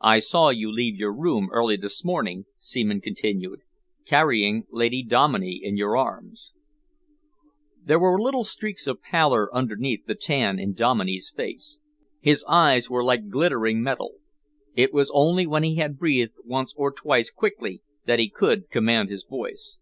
[0.00, 3.60] "I saw you leave your room early this morning," Seaman continued,
[4.06, 6.54] "carrying Lady Dominey in your arms."
[7.84, 11.80] There were little streaks of pallor underneath the tan in Dominey's face.
[12.22, 14.14] His eyes were like glittering metal.
[14.74, 19.10] It was only when he had breathed once or twice quickly that he could command
[19.10, 19.76] his voice.